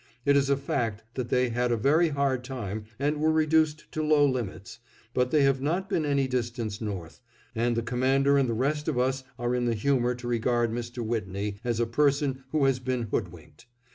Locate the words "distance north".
6.27-7.21